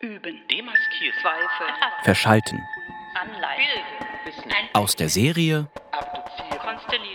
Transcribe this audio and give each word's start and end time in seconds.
Üben. 0.00 0.40
Demaskieren. 0.50 1.14
Zweifel. 1.20 1.66
Verschalten. 2.04 2.58
Anleihen. 3.20 3.84
Wissen. 4.24 4.50
Aus 4.72 4.96
der 4.96 5.10
Serie. 5.10 5.66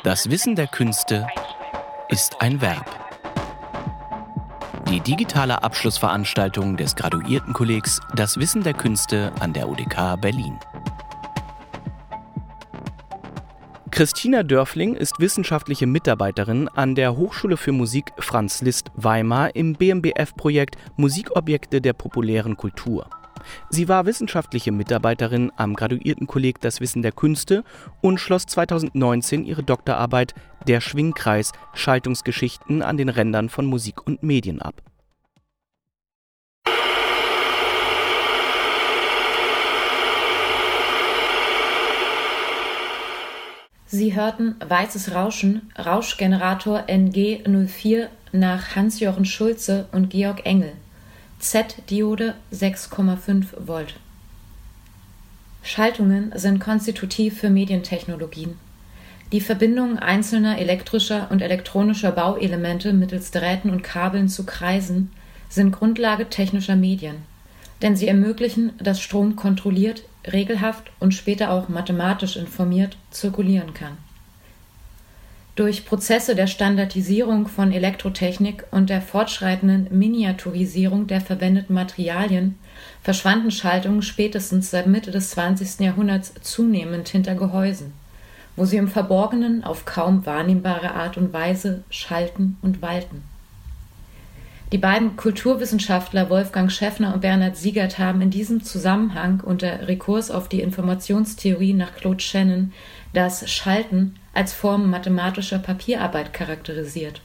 Das 0.03 0.29
Wissen 0.29 0.55
der 0.55 0.67
Künste 0.67 1.27
ist 2.09 2.41
ein 2.41 2.61
Verb. 2.61 2.85
Die 4.87 4.99
digitale 4.99 5.63
Abschlussveranstaltung 5.63 6.77
des 6.77 6.95
Graduiertenkollegs 6.95 8.01
Das 8.13 8.37
Wissen 8.37 8.61
der 8.61 8.75
Künste 8.75 9.33
an 9.39 9.53
der 9.53 9.67
UDK 9.67 10.21
Berlin. 10.21 10.59
Christina 13.95 14.43
Dörfling 14.43 14.93
ist 14.93 15.21
wissenschaftliche 15.21 15.87
Mitarbeiterin 15.87 16.67
an 16.67 16.95
der 16.95 17.15
Hochschule 17.15 17.55
für 17.55 17.71
Musik 17.71 18.11
Franz 18.17 18.61
Liszt 18.61 18.91
Weimar 18.95 19.55
im 19.55 19.71
BMBF-Projekt 19.71 20.75
Musikobjekte 20.97 21.79
der 21.79 21.93
populären 21.93 22.57
Kultur. 22.57 23.09
Sie 23.69 23.87
war 23.87 24.05
wissenschaftliche 24.05 24.73
Mitarbeiterin 24.73 25.49
am 25.55 25.75
Graduiertenkolleg 25.75 26.59
Das 26.59 26.81
Wissen 26.81 27.03
der 27.03 27.13
Künste 27.13 27.63
und 28.01 28.19
schloss 28.19 28.45
2019 28.47 29.45
ihre 29.45 29.63
Doktorarbeit 29.63 30.35
Der 30.67 30.81
Schwingkreis 30.81 31.53
Schaltungsgeschichten 31.73 32.81
an 32.81 32.97
den 32.97 33.07
Rändern 33.07 33.47
von 33.47 33.65
Musik 33.65 34.05
und 34.05 34.23
Medien 34.23 34.61
ab. 34.61 34.81
Sie 43.97 44.13
hörten 44.13 44.55
Weißes 44.59 45.15
Rauschen, 45.15 45.71
Rauschgenerator 45.79 46.83
NG04 46.89 48.07
nach 48.33 48.75
Hans-Jochen 48.75 49.23
Schulze 49.23 49.87
und 49.93 50.09
Georg 50.09 50.45
Engel. 50.45 50.73
Z-Diode 51.39 52.33
6,5 52.51 53.45
Volt. 53.55 53.95
Schaltungen 55.63 56.33
sind 56.35 56.59
konstitutiv 56.59 57.39
für 57.39 57.49
Medientechnologien. 57.49 58.59
Die 59.31 59.39
Verbindung 59.39 59.97
einzelner 59.97 60.59
elektrischer 60.59 61.31
und 61.31 61.41
elektronischer 61.41 62.11
Bauelemente 62.11 62.91
mittels 62.91 63.31
Drähten 63.31 63.69
und 63.69 63.81
Kabeln 63.81 64.27
zu 64.27 64.45
Kreisen 64.45 65.09
sind 65.47 65.71
Grundlage 65.71 66.27
technischer 66.27 66.75
Medien, 66.75 67.23
denn 67.81 67.95
sie 67.95 68.09
ermöglichen, 68.09 68.73
dass 68.77 68.99
Strom 68.99 69.37
kontrolliert, 69.37 70.03
regelhaft 70.31 70.91
und 70.99 71.13
später 71.13 71.51
auch 71.51 71.69
mathematisch 71.69 72.35
informiert 72.35 72.97
zirkulieren 73.11 73.73
kann. 73.73 73.97
Durch 75.55 75.85
Prozesse 75.85 76.35
der 76.35 76.47
Standardisierung 76.47 77.47
von 77.47 77.71
Elektrotechnik 77.71 78.65
und 78.71 78.89
der 78.89 79.01
fortschreitenden 79.01 79.87
Miniaturisierung 79.97 81.07
der 81.07 81.21
verwendeten 81.21 81.73
Materialien 81.73 82.59
verschwanden 83.01 83.51
Schaltungen 83.51 84.01
spätestens 84.01 84.69
seit 84.69 84.87
Mitte 84.87 85.11
des 85.11 85.29
20. 85.29 85.79
Jahrhunderts 85.79 86.33
zunehmend 86.41 87.07
hinter 87.07 87.35
Gehäusen, 87.35 87.93
wo 88.57 88.65
sie 88.65 88.75
im 88.75 88.89
Verborgenen 88.89 89.63
auf 89.63 89.85
kaum 89.85 90.25
wahrnehmbare 90.25 90.93
Art 90.93 91.15
und 91.15 91.31
Weise 91.31 91.85
schalten 91.89 92.57
und 92.61 92.81
walten. 92.81 93.23
Die 94.71 94.79
beiden 94.79 95.15
Kulturwissenschaftler 95.15 96.29
Wolfgang 96.31 96.71
Schäffner 96.71 97.13
und 97.13 97.21
Bernhard 97.21 97.55
Siegert 97.55 97.99
haben 97.99 98.21
in 98.21 98.31
diesem 98.31 98.63
Zusammenhang 98.63 99.41
unter 99.41 99.87
Rekurs 99.87 100.31
auf 100.31 100.49
die 100.49 100.61
Informationstheorie 100.61 101.73
nach 101.73 101.95
Claude 101.95 102.19
Shannon 102.21 102.73
das 103.13 103.49
Schalten 103.49 104.15
als 104.33 104.53
Form 104.53 104.89
mathematischer 104.89 105.59
Papierarbeit 105.59 106.33
charakterisiert. 106.33 107.21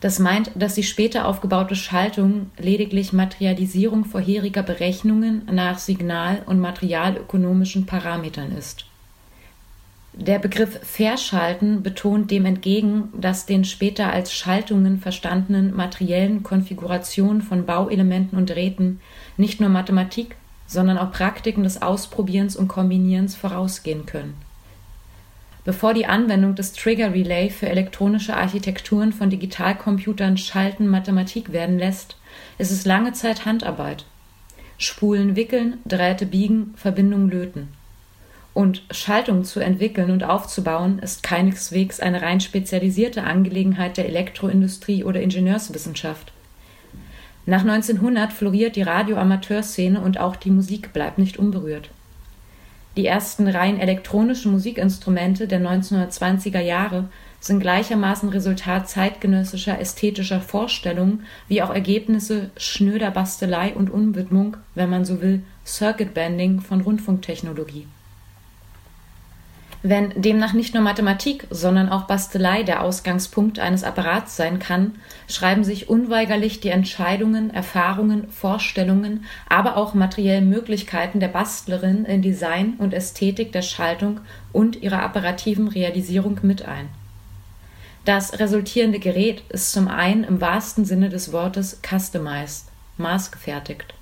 Das 0.00 0.18
meint, 0.18 0.50
dass 0.54 0.74
die 0.74 0.82
später 0.82 1.26
aufgebaute 1.26 1.74
Schaltung 1.74 2.50
lediglich 2.58 3.14
Materialisierung 3.14 4.04
vorheriger 4.04 4.62
Berechnungen 4.62 5.48
nach 5.50 5.78
signal- 5.78 6.42
und 6.44 6.60
materialökonomischen 6.60 7.86
Parametern 7.86 8.52
ist. 8.52 8.84
Der 10.16 10.38
Begriff 10.38 10.80
Verschalten 10.82 11.82
betont 11.82 12.30
dem 12.30 12.46
entgegen, 12.46 13.12
dass 13.20 13.44
den 13.44 13.64
später 13.64 14.10
als 14.10 14.32
Schaltungen 14.32 14.98
verstandenen 14.98 15.76
materiellen 15.76 16.42
Konfigurationen 16.42 17.42
von 17.42 17.66
Bauelementen 17.66 18.38
und 18.38 18.48
Drähten 18.48 19.00
nicht 19.36 19.60
nur 19.60 19.68
Mathematik, 19.68 20.36
sondern 20.66 20.96
auch 20.96 21.12
Praktiken 21.12 21.64
des 21.64 21.82
Ausprobierens 21.82 22.56
und 22.56 22.66
Kombinierens 22.66 23.36
vorausgehen 23.36 24.06
können 24.06 24.34
Bevor 25.66 25.94
die 25.94 26.06
Anwendung 26.06 26.54
des 26.54 26.72
Trigger 26.74 27.12
Relay 27.12 27.50
für 27.50 27.68
elektronische 27.68 28.36
Architekturen 28.36 29.12
von 29.12 29.30
Digitalcomputern 29.30 30.38
Schalten 30.38 30.86
Mathematik 30.86 31.50
werden 31.50 31.76
lässt, 31.76 32.16
ist 32.56 32.70
es 32.70 32.86
lange 32.86 33.14
Zeit 33.14 33.46
Handarbeit. 33.46 34.06
Spulen 34.78 35.34
wickeln, 35.34 35.78
Drähte 35.84 36.24
biegen, 36.24 36.72
Verbindungen 36.76 37.28
löten. 37.30 37.75
Und 38.56 38.84
Schaltung 38.90 39.44
zu 39.44 39.60
entwickeln 39.60 40.10
und 40.10 40.24
aufzubauen 40.24 40.98
ist 41.00 41.22
keineswegs 41.22 42.00
eine 42.00 42.22
rein 42.22 42.40
spezialisierte 42.40 43.22
Angelegenheit 43.22 43.98
der 43.98 44.06
Elektroindustrie 44.06 45.04
oder 45.04 45.20
Ingenieurswissenschaft. 45.20 46.32
Nach 47.44 47.60
1900 47.60 48.32
floriert 48.32 48.74
die 48.76 48.80
Radioamateurszene 48.80 50.00
und 50.00 50.18
auch 50.18 50.36
die 50.36 50.50
Musik 50.50 50.94
bleibt 50.94 51.18
nicht 51.18 51.38
unberührt. 51.38 51.90
Die 52.96 53.04
ersten 53.04 53.46
rein 53.46 53.78
elektronischen 53.78 54.52
Musikinstrumente 54.52 55.48
der 55.48 55.60
1920er 55.60 56.60
Jahre 56.60 57.10
sind 57.40 57.60
gleichermaßen 57.60 58.30
Resultat 58.30 58.88
zeitgenössischer 58.88 59.78
ästhetischer 59.78 60.40
Vorstellungen 60.40 61.26
wie 61.46 61.60
auch 61.60 61.74
Ergebnisse 61.74 62.48
schnöder 62.56 63.10
Bastelei 63.10 63.74
und 63.74 63.90
Umwidmung, 63.90 64.56
wenn 64.74 64.88
man 64.88 65.04
so 65.04 65.20
will, 65.20 65.42
Circuit 65.66 66.14
Bending 66.14 66.62
von 66.62 66.80
Rundfunktechnologie 66.80 67.86
wenn 69.82 70.20
demnach 70.20 70.52
nicht 70.52 70.74
nur 70.74 70.82
Mathematik, 70.82 71.46
sondern 71.50 71.88
auch 71.88 72.04
Bastelei 72.04 72.62
der 72.62 72.82
Ausgangspunkt 72.82 73.58
eines 73.58 73.84
Apparats 73.84 74.36
sein 74.36 74.58
kann, 74.58 74.96
schreiben 75.28 75.64
sich 75.64 75.88
unweigerlich 75.88 76.60
die 76.60 76.68
Entscheidungen, 76.68 77.52
Erfahrungen, 77.52 78.28
Vorstellungen, 78.30 79.24
aber 79.48 79.76
auch 79.76 79.94
materiellen 79.94 80.48
Möglichkeiten 80.48 81.20
der 81.20 81.28
Bastlerin 81.28 82.04
in 82.04 82.22
Design 82.22 82.74
und 82.78 82.94
Ästhetik 82.94 83.52
der 83.52 83.62
Schaltung 83.62 84.20
und 84.52 84.82
ihrer 84.82 85.02
apparativen 85.02 85.68
Realisierung 85.68 86.38
mit 86.42 86.66
ein. 86.66 86.88
Das 88.04 88.38
resultierende 88.38 89.00
Gerät 89.00 89.42
ist 89.48 89.72
zum 89.72 89.88
einen 89.88 90.22
im 90.22 90.40
wahrsten 90.40 90.84
Sinne 90.84 91.08
des 91.08 91.32
Wortes 91.32 91.80
customized, 91.82 92.66
maßgefertigt. 92.98 93.95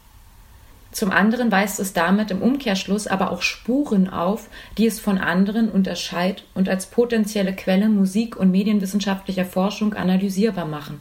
Zum 0.94 1.10
anderen 1.10 1.50
weist 1.50 1.80
es 1.80 1.92
damit 1.92 2.30
im 2.30 2.40
Umkehrschluss 2.40 3.08
aber 3.08 3.32
auch 3.32 3.42
Spuren 3.42 4.08
auf, 4.08 4.48
die 4.78 4.86
es 4.86 5.00
von 5.00 5.18
anderen 5.18 5.68
unterscheidet 5.68 6.44
und 6.54 6.68
als 6.68 6.86
potenzielle 6.86 7.52
Quelle 7.52 7.88
musik- 7.88 8.36
und 8.36 8.52
medienwissenschaftlicher 8.52 9.44
Forschung 9.44 9.94
analysierbar 9.94 10.66
machen. 10.66 11.00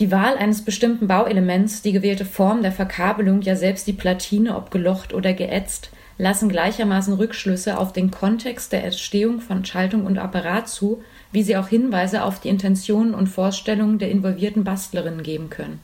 Die 0.00 0.10
Wahl 0.10 0.36
eines 0.36 0.64
bestimmten 0.64 1.06
Bauelements, 1.06 1.82
die 1.82 1.92
gewählte 1.92 2.24
Form 2.24 2.62
der 2.62 2.72
Verkabelung, 2.72 3.42
ja 3.42 3.54
selbst 3.54 3.86
die 3.86 3.92
Platine, 3.92 4.56
ob 4.56 4.72
gelocht 4.72 5.14
oder 5.14 5.34
geätzt, 5.34 5.90
lassen 6.18 6.48
gleichermaßen 6.48 7.14
Rückschlüsse 7.14 7.78
auf 7.78 7.92
den 7.92 8.10
Kontext 8.10 8.72
der 8.72 8.82
Entstehung 8.82 9.40
von 9.40 9.64
Schaltung 9.64 10.04
und 10.04 10.18
Apparat 10.18 10.68
zu, 10.68 11.00
wie 11.30 11.44
sie 11.44 11.56
auch 11.56 11.68
Hinweise 11.68 12.24
auf 12.24 12.40
die 12.40 12.48
Intentionen 12.48 13.14
und 13.14 13.28
Vorstellungen 13.28 14.00
der 14.00 14.10
involvierten 14.10 14.64
Bastlerinnen 14.64 15.22
geben 15.22 15.48
können 15.48 15.78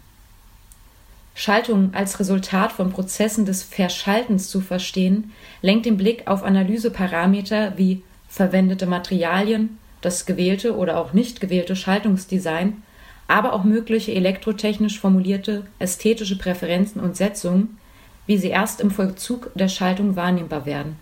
Schaltung 1.34 1.94
als 1.94 2.20
Resultat 2.20 2.72
von 2.72 2.90
Prozessen 2.90 3.46
des 3.46 3.62
Verschaltens 3.62 4.50
zu 4.50 4.60
verstehen, 4.60 5.32
lenkt 5.62 5.86
den 5.86 5.96
Blick 5.96 6.26
auf 6.26 6.42
Analyseparameter 6.42 7.74
wie 7.76 8.02
verwendete 8.28 8.86
Materialien, 8.86 9.78
das 10.00 10.26
gewählte 10.26 10.76
oder 10.76 10.98
auch 10.98 11.12
nicht 11.12 11.40
gewählte 11.40 11.76
Schaltungsdesign, 11.76 12.82
aber 13.28 13.52
auch 13.52 13.64
mögliche 13.64 14.12
elektrotechnisch 14.12 14.98
formulierte 14.98 15.64
ästhetische 15.78 16.36
Präferenzen 16.36 17.00
und 17.00 17.16
Setzungen, 17.16 17.78
wie 18.26 18.38
sie 18.38 18.48
erst 18.48 18.80
im 18.80 18.90
Vollzug 18.90 19.50
der 19.54 19.68
Schaltung 19.68 20.16
wahrnehmbar 20.16 20.66
werden. 20.66 20.96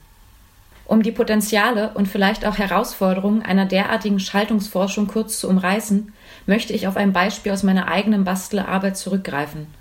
Um 0.85 1.03
die 1.03 1.13
Potenziale 1.13 1.91
und 1.95 2.09
vielleicht 2.09 2.47
auch 2.47 2.57
Herausforderungen 2.57 3.43
einer 3.43 3.67
derartigen 3.67 4.21
Schaltungsforschung 4.21 5.07
kurz 5.07 5.39
zu 5.39 5.49
umreißen, 5.49 6.13
möchte 6.47 6.73
ich 6.73 6.87
auf 6.87 6.97
ein 6.97 7.13
Beispiel 7.13 7.53
aus 7.53 7.63
meiner 7.63 7.89
eigenen 7.89 8.25
Bastelarbeit 8.25 8.97
zurückgreifen– 8.97 9.67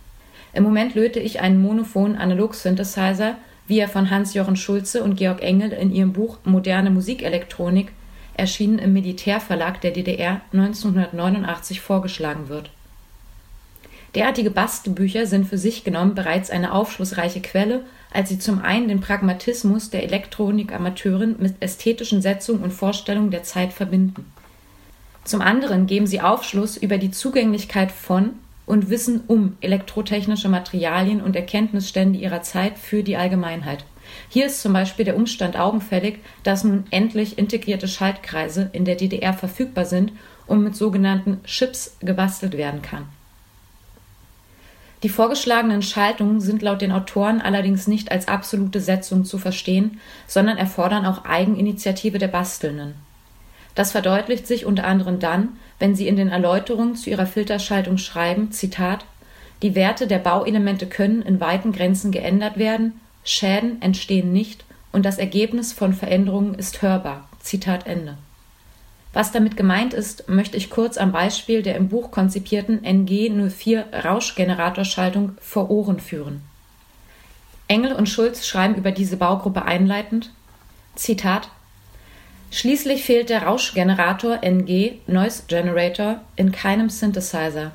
im 0.58 0.64
Moment 0.64 0.96
löte 0.96 1.20
ich 1.20 1.40
einen 1.40 1.62
monophonen 1.62 2.18
Analog-Synthesizer, 2.18 3.36
wie 3.68 3.78
er 3.78 3.88
von 3.88 4.10
Hans-Jochen 4.10 4.56
Schulze 4.56 5.04
und 5.04 5.16
Georg 5.16 5.44
Engel 5.44 5.72
in 5.72 5.94
ihrem 5.94 6.14
Buch 6.14 6.40
Moderne 6.46 6.90
Musikelektronik, 6.90 7.92
erschienen 8.34 8.80
im 8.80 8.92
Militärverlag 8.92 9.80
der 9.82 9.92
DDR 9.92 10.42
1989, 10.54 11.80
vorgeschlagen 11.80 12.50
wird. 12.50 12.72
Derartige 14.16 14.50
Bastelbücher 14.50 15.28
sind 15.28 15.48
für 15.48 15.60
sich 15.60 15.84
genommen 15.84 16.16
bereits 16.16 16.50
eine 16.50 16.74
aufschlussreiche 16.74 17.42
Quelle, 17.42 17.84
als 18.12 18.30
sie 18.30 18.40
zum 18.40 18.60
einen 18.62 18.88
den 18.88 19.00
Pragmatismus 19.00 19.92
der 19.92 20.04
Elektronikamateurin 20.04 21.36
mit 21.38 21.56
ästhetischen 21.60 22.24
Setzungen 22.24 22.64
und 22.64 22.72
Vorstellungen 22.74 23.30
der 23.30 23.44
Zeit 23.44 23.74
verbinden. 23.74 24.32
Zum 25.24 25.42
anderen 25.42 25.86
geben 25.86 26.08
sie 26.08 26.22
Aufschluss 26.22 26.78
über 26.78 26.98
die 26.98 27.12
Zugänglichkeit 27.12 27.92
von 27.92 28.32
und 28.68 28.92
Wissen 28.92 29.22
um 29.26 29.58
elektrotechnische 29.62 30.50
Materialien 30.50 31.22
und 31.22 31.36
Erkenntnisstände 31.36 32.20
ihrer 32.20 32.44
Zeit 32.44 32.78
für 32.78 33.02
die 33.02 33.18
Allgemeinheit. 33.18 33.84
Hier 34.30 34.46
ist 34.46 34.62
zum 34.62 34.74
Beispiel 34.74 35.06
der 35.06 35.16
Umstand 35.16 35.58
augenfällig, 35.58 36.20
dass 36.44 36.64
nun 36.64 36.86
endlich 36.92 37.40
integrierte 37.40 37.88
Schaltkreise 37.88 38.70
in 38.74 38.86
der 38.86 38.96
DDR 38.96 39.34
verfügbar 39.34 39.86
sind 39.86 40.12
und 40.46 40.64
mit 40.64 40.76
sogenannten 40.76 41.44
Chips 41.46 41.98
gebastelt 42.02 42.56
werden 42.56 42.82
kann. 42.82 43.08
Die 45.04 45.10
vorgeschlagenen 45.10 45.82
Schaltungen 45.82 46.42
sind 46.42 46.62
laut 46.62 46.82
den 46.82 46.92
Autoren 46.92 47.40
allerdings 47.40 47.88
nicht 47.88 48.12
als 48.12 48.28
absolute 48.28 48.82
Setzung 48.82 49.26
zu 49.26 49.38
verstehen, 49.38 50.00
sondern 50.26 50.58
erfordern 50.58 51.06
auch 51.06 51.24
Eigeninitiative 51.24 52.18
der 52.18 52.30
Bastelnden. 52.30 52.96
Das 53.78 53.92
verdeutlicht 53.92 54.48
sich 54.48 54.66
unter 54.66 54.86
anderem 54.86 55.20
dann, 55.20 55.50
wenn 55.78 55.96
sie 55.96 56.08
in 56.08 56.16
den 56.16 56.30
Erläuterungen 56.30 56.96
zu 56.96 57.12
ihrer 57.12 57.28
Filterschaltung 57.28 58.00
schreiben, 58.00 58.52
Zitat, 58.52 59.06
die 59.62 59.76
Werte 59.76 60.08
der 60.08 60.18
Bauelemente 60.18 60.88
können 60.88 61.22
in 61.22 61.40
weiten 61.40 61.74
Grenzen 61.74 62.12
geändert 62.12 62.58
werden, 62.58 63.00
Schäden 63.24 63.80
entstehen 63.84 64.34
nicht 64.34 64.66
und 64.92 65.06
das 65.06 65.20
Ergebnis 65.20 65.74
von 65.74 65.94
Veränderungen 65.94 66.56
ist 66.56 66.82
hörbar. 66.82 67.30
Zitat 67.40 67.86
Ende. 67.86 68.18
Was 69.14 69.32
damit 69.32 69.56
gemeint 69.56 69.94
ist, 69.94 70.28
möchte 70.28 70.58
ich 70.58 70.72
kurz 70.72 70.98
am 70.98 71.12
Beispiel 71.12 71.62
der 71.62 71.76
im 71.76 71.88
Buch 71.88 72.10
konzipierten 72.10 72.82
NG04 72.82 74.06
Rauschgeneratorschaltung 74.06 75.34
vor 75.40 75.70
Ohren 75.70 76.00
führen. 76.00 76.42
Engel 77.68 77.94
und 77.94 78.10
Schulz 78.10 78.48
schreiben 78.48 78.74
über 78.74 78.92
diese 78.92 79.18
Baugruppe 79.18 79.66
einleitend 79.66 80.32
Zitat 80.96 81.52
Schließlich 82.50 83.04
fehlt 83.04 83.30
der 83.30 83.44
Rauschgenerator 83.44 84.40
NG 84.42 85.00
Noise 85.08 85.44
Generator 85.48 86.22
in 86.36 86.52
keinem 86.52 86.90
Synthesizer. 86.90 87.72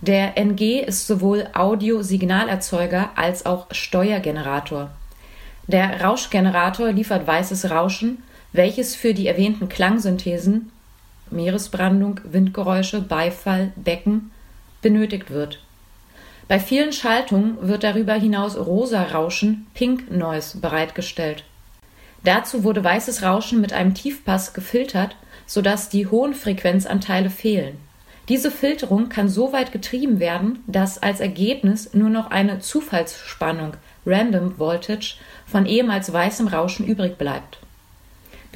Der 0.00 0.36
NG 0.36 0.80
ist 0.80 1.06
sowohl 1.06 1.48
Audio-Signalerzeuger 1.54 3.10
als 3.16 3.46
auch 3.46 3.66
Steuergenerator. 3.70 4.90
Der 5.66 6.02
Rauschgenerator 6.02 6.92
liefert 6.92 7.26
weißes 7.26 7.70
Rauschen 7.70 8.22
welches 8.56 8.96
für 8.96 9.14
die 9.14 9.26
erwähnten 9.26 9.68
Klangsynthesen 9.68 10.72
Meeresbrandung, 11.30 12.20
Windgeräusche, 12.24 13.00
Beifall, 13.00 13.72
Becken 13.76 14.30
benötigt 14.80 15.30
wird. 15.30 15.60
Bei 16.48 16.60
vielen 16.60 16.92
Schaltungen 16.92 17.56
wird 17.60 17.82
darüber 17.82 18.14
hinaus 18.14 18.56
rosa 18.56 19.02
Rauschen, 19.02 19.66
Pink 19.74 20.10
Noise, 20.10 20.58
bereitgestellt. 20.58 21.44
Dazu 22.26 22.64
wurde 22.64 22.82
weißes 22.82 23.22
Rauschen 23.22 23.60
mit 23.60 23.72
einem 23.72 23.94
Tiefpass 23.94 24.52
gefiltert, 24.52 25.16
sodass 25.46 25.88
die 25.88 26.08
hohen 26.08 26.34
Frequenzanteile 26.34 27.30
fehlen. 27.30 27.78
Diese 28.28 28.50
Filterung 28.50 29.08
kann 29.08 29.28
so 29.28 29.52
weit 29.52 29.70
getrieben 29.70 30.18
werden, 30.18 30.58
dass 30.66 31.00
als 31.00 31.20
Ergebnis 31.20 31.94
nur 31.94 32.10
noch 32.10 32.32
eine 32.32 32.58
Zufallsspannung 32.58 33.74
Random 34.04 34.58
Voltage 34.58 35.14
von 35.46 35.66
ehemals 35.66 36.12
weißem 36.12 36.48
Rauschen 36.48 36.84
übrig 36.86 37.16
bleibt 37.16 37.58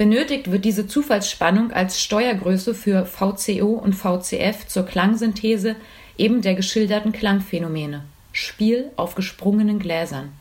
Benötigt 0.01 0.51
wird 0.51 0.65
diese 0.65 0.87
Zufallsspannung 0.87 1.71
als 1.71 2.01
Steuergröße 2.01 2.73
für 2.73 3.05
VCO 3.05 3.73
und 3.73 3.93
VCF 3.93 4.67
zur 4.67 4.83
Klangsynthese 4.83 5.75
eben 6.17 6.41
der 6.41 6.55
geschilderten 6.55 7.11
Klangphänomene 7.11 8.03
(Spiel 8.31 8.89
auf 8.95 9.13
gesprungenen 9.15 9.77
Gläsern). 9.79 10.31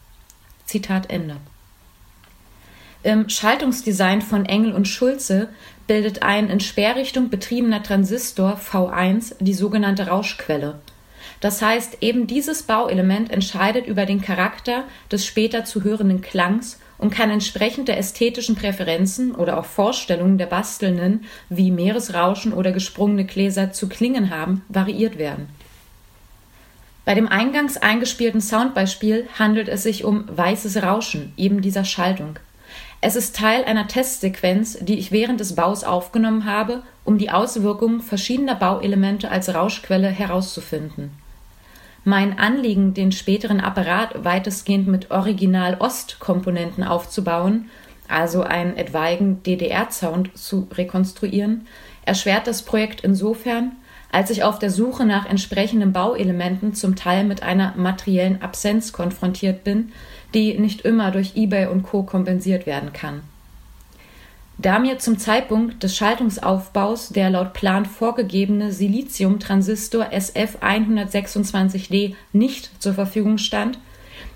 Zitat 0.65 1.11
Ende. 1.11 1.37
Im 3.03 3.31
Schaltungsdesign 3.31 4.21
von 4.21 4.45
Engel 4.45 4.73
und 4.73 4.87
Schulze 4.87 5.49
bildet 5.87 6.23
ein 6.23 6.51
in 6.51 6.61
Sperrrichtung 6.61 7.31
betriebener 7.31 7.83
Transistor 7.83 8.61
V1 8.61 9.37
die 9.41 9.55
sogenannte 9.55 10.09
Rauschquelle. 10.09 10.81
Das 11.41 11.63
heißt, 11.63 11.99
eben 12.03 12.27
dieses 12.27 12.65
Bauelement 12.65 13.31
entscheidet 13.31 13.87
über 13.87 14.05
den 14.05 14.21
Charakter 14.21 14.85
des 15.11 15.25
später 15.25 15.65
zu 15.65 15.83
hörenden 15.83 16.21
Klangs 16.21 16.79
und 16.99 17.15
kann 17.15 17.31
entsprechend 17.31 17.89
der 17.89 17.97
ästhetischen 17.97 18.55
Präferenzen 18.55 19.35
oder 19.35 19.59
auch 19.59 19.65
Vorstellungen 19.65 20.37
der 20.37 20.47
Bastelnden, 20.47 21.25
wie 21.49 21.71
Meeresrauschen 21.71 22.53
oder 22.53 22.73
gesprungene 22.73 23.25
Gläser 23.25 23.73
zu 23.73 23.89
klingen 23.89 24.29
haben, 24.29 24.63
variiert 24.69 25.17
werden. 25.17 25.49
Bei 27.07 27.15
dem 27.15 27.29
eingangs 27.29 27.79
eingespielten 27.79 28.43
Soundbeispiel 28.43 29.27
handelt 29.39 29.69
es 29.69 29.85
sich 29.85 30.05
um 30.05 30.25
weißes 30.29 30.83
Rauschen, 30.83 31.33
eben 31.39 31.63
dieser 31.63 31.87
Schaltung. 31.87 32.39
Es 33.03 33.17
ist 33.17 33.35
Teil 33.35 33.65
einer 33.65 33.89
Testsequenz, 33.89 34.77
die 34.81 34.99
ich 34.99 35.11
während 35.11 35.41
des 35.41 35.55
Baus 35.55 35.85
aufgenommen 35.85 36.45
habe, 36.45 36.83
um 37.05 37.17
die 37.17 37.31
Auswirkungen 37.31 38.01
verschiedener 38.01 38.55
Bauelemente 38.55 39.31
als 39.31 39.55
Rauschquelle 39.55 40.09
herauszufinden. 40.09 41.11
Mein 42.05 42.39
Anliegen, 42.39 42.93
den 42.93 43.13
späteren 43.13 43.61
Apparat 43.61 44.25
weitestgehend 44.25 44.87
mit 44.87 45.11
Original-Ost-Komponenten 45.11 46.85
aufzubauen, 46.85 47.71
also 48.07 48.43
einen 48.43 48.77
etwaigen 48.77 49.43
DDR-Sound 49.43 50.37
zu 50.37 50.69
rekonstruieren, 50.73 51.67
erschwert 52.05 52.47
das 52.47 52.63
Projekt 52.63 53.03
insofern, 53.03 53.73
als 54.13 54.31
ich 54.31 54.43
auf 54.43 54.59
der 54.59 54.71
Suche 54.71 55.05
nach 55.05 55.27
entsprechenden 55.27 55.93
Bauelementen 55.93 56.75
zum 56.75 56.97
Teil 56.97 57.25
mit 57.25 57.43
einer 57.43 57.75
materiellen 57.77 58.43
Absenz 58.43 58.93
konfrontiert 58.93 59.63
bin, 59.63 59.93
die 60.35 60.59
nicht 60.59 60.83
immer 60.83 61.11
durch 61.11 61.37
eBay 61.37 61.67
und 61.67 61.83
Co. 61.83 62.03
kompensiert 62.03 62.67
werden 62.67 62.93
kann. 62.93 63.23
Da 64.59 64.79
mir 64.79 64.99
zum 64.99 65.19
Zeitpunkt 65.19 65.83
des 65.83 65.97
Schaltungsaufbaus 65.97 67.09
der 67.09 67.31
laut 67.31 67.55
Plan 67.55 67.87
vorgegebene 67.87 68.73
Silizium-Transistor 68.73 70.13
SF126D 70.13 72.15
nicht 72.35 72.83
zur 72.83 72.93
Verfügung 72.93 73.39
stand, 73.39 73.79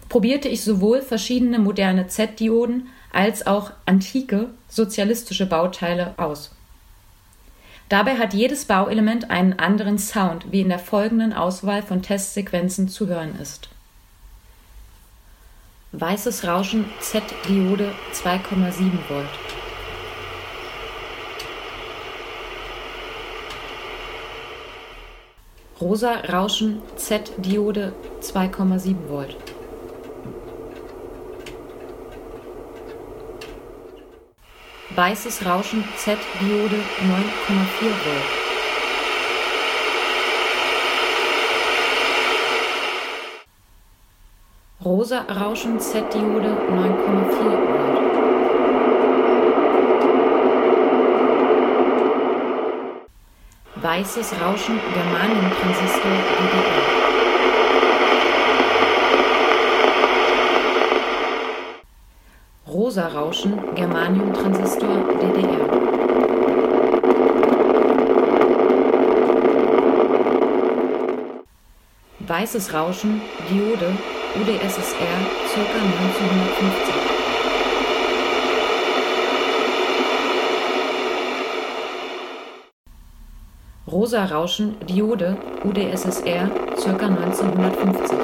probierte 0.09 0.49
ich 0.49 0.63
sowohl 0.63 1.03
verschiedene 1.03 1.59
moderne 1.59 2.07
Z-Dioden 2.07 2.89
als 3.13 3.47
auch 3.47 3.73
antike 3.85 4.49
sozialistische 4.69 5.45
Bauteile 5.45 6.15
aus. 6.17 6.53
Dabei 7.91 8.17
hat 8.17 8.33
jedes 8.33 8.65
Bauelement 8.65 9.31
einen 9.31 9.59
anderen 9.59 9.99
Sound, 9.99 10.51
wie 10.51 10.63
in 10.63 10.71
der 10.71 10.79
folgenden 10.79 11.35
Auswahl 11.35 11.83
von 11.83 12.01
Testsequenzen 12.01 12.89
zu 12.89 13.09
hören 13.09 13.39
ist. 13.41 13.69
Weißes 15.97 16.45
Rauschen 16.45 16.87
Z-Diode 16.99 17.93
2,7 18.13 18.91
Volt. 19.09 19.29
Rosa 25.81 26.15
Rauschen 26.33 26.83
Z-Diode 26.97 27.93
2,7 28.21 29.09
Volt. 29.09 29.37
Weißes 34.97 35.47
Rauschen 35.47 35.85
Z-Diode 35.97 36.75
9,4 36.75 37.85
Volt. 37.85 38.44
Rosa 44.85 45.21
Rauschen 45.23 45.81
Z-Diode 45.81 46.49
9,4 46.49 47.41
Volt. 47.41 48.15
Weißes 53.77 54.35
Rauschen 54.43 54.79
Germanium-Transistor 54.93 56.13
DDR. 56.37 56.83
Rosa 62.69 63.09
Rauschen 63.09 63.59
Germanium-Transistor 63.75 64.97
DDR. 65.19 65.71
Weißes 72.27 72.75
Rauschen 72.75 73.23
Diode 73.49 73.97
UdSSR 74.37 75.21
ca. 75.55 75.61
1950. 75.61 76.95
Rosa 83.87 84.25
Rauschen 84.25 84.75
Diode 84.89 85.37
UdSSR 85.63 86.49
ca. 86.49 87.07
1950 87.07 88.19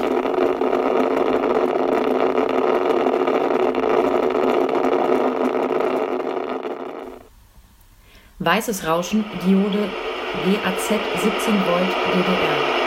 Weißes 8.39 8.85
Rauschen 8.85 9.23
Diode 9.45 9.87
WAZ 10.43 10.89
17 11.21 11.53
Volt 11.53 11.95
DDR 12.13 12.80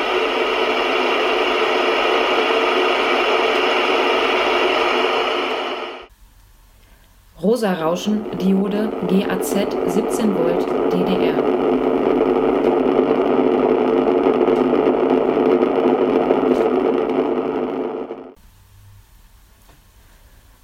Rosarauschen-Diode 7.45 8.91
GAZ 9.07 9.51
17 9.87 10.35
Volt 10.35 10.67
DDR. 10.91 11.35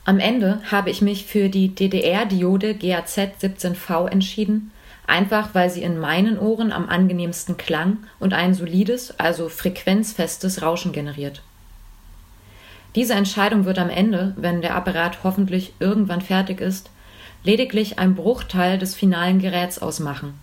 Am 0.06 0.18
Ende 0.18 0.62
habe 0.72 0.88
ich 0.88 1.02
mich 1.02 1.26
für 1.26 1.50
die 1.50 1.74
DDR-Diode 1.74 2.74
GAZ 2.74 3.18
17V 3.18 4.08
entschieden, 4.08 4.72
einfach 5.06 5.54
weil 5.54 5.68
sie 5.68 5.82
in 5.82 5.98
meinen 5.98 6.38
Ohren 6.38 6.72
am 6.72 6.88
angenehmsten 6.88 7.58
klang 7.58 7.98
und 8.18 8.32
ein 8.32 8.54
solides, 8.54 9.20
also 9.20 9.50
frequenzfestes 9.50 10.62
Rauschen 10.62 10.92
generiert. 10.92 11.42
Diese 12.94 13.14
Entscheidung 13.14 13.64
wird 13.64 13.78
am 13.78 13.90
Ende, 13.90 14.34
wenn 14.36 14.62
der 14.62 14.74
Apparat 14.74 15.22
hoffentlich 15.22 15.74
irgendwann 15.78 16.20
fertig 16.20 16.60
ist, 16.60 16.90
lediglich 17.44 17.98
ein 17.98 18.14
Bruchteil 18.14 18.78
des 18.78 18.94
finalen 18.94 19.38
Geräts 19.38 19.78
ausmachen. 19.78 20.34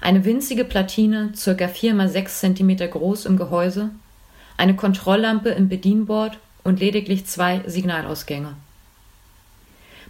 Eine 0.00 0.24
winzige 0.24 0.64
Platine, 0.64 1.32
ca. 1.32 1.68
4 1.68 1.98
x 1.98 2.12
6 2.12 2.40
cm 2.40 2.76
groß 2.90 3.26
im 3.26 3.36
Gehäuse, 3.36 3.90
eine 4.56 4.76
Kontrolllampe 4.76 5.50
im 5.50 5.68
Bedienboard 5.68 6.38
und 6.62 6.80
lediglich 6.80 7.26
zwei 7.26 7.62
Signalausgänge. 7.66 8.54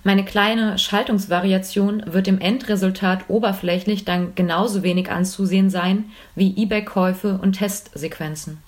Meine 0.05 0.25
kleine 0.25 0.79
Schaltungsvariation 0.79 2.03
wird 2.07 2.27
im 2.27 2.41
Endresultat 2.41 3.29
oberflächlich 3.29 4.05
dann 4.05 4.35
genauso 4.35 4.83
wenig 4.83 5.13
anzusehen 5.13 5.71
sein 5.71 6.07
wie 6.35 6.61
eBay-Käufe 6.61 7.39
und 7.41 7.53
Testsequenzen. 7.53 8.59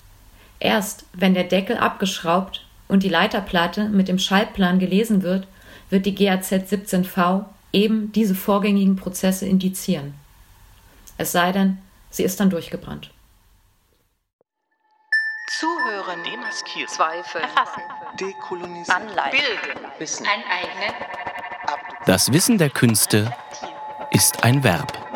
Erst 0.61 1.05
wenn 1.13 1.33
der 1.33 1.43
Deckel 1.43 1.77
abgeschraubt 1.77 2.64
und 2.87 3.03
die 3.03 3.09
Leiterplatte 3.09 3.89
mit 3.89 4.07
dem 4.07 4.19
Schaltplan 4.19 4.79
gelesen 4.79 5.23
wird, 5.23 5.47
wird 5.89 6.05
die 6.05 6.15
GAZ 6.15 6.51
17V 6.51 7.45
eben 7.73 8.11
diese 8.11 8.35
vorgängigen 8.35 8.95
Prozesse 8.95 9.45
indizieren. 9.45 10.13
Es 11.17 11.31
sei 11.31 11.51
denn, 11.51 11.77
sie 12.09 12.23
ist 12.23 12.39
dann 12.39 12.49
durchgebrannt. 12.49 13.11
Zuhören, 15.59 16.23
demaskieren, 16.23 16.87
zweifeln, 16.87 17.43
erfassen, 17.43 17.81
dekolonisieren, 18.19 19.07
anleiten, 19.07 19.39
bilden, 19.39 19.91
wissen, 19.99 20.25
aneignen. 20.25 20.93
Das 22.05 22.31
Wissen 22.33 22.57
der 22.57 22.69
Künste 22.69 23.33
ist 24.11 24.43
ein 24.43 24.63
Verb. 24.63 25.14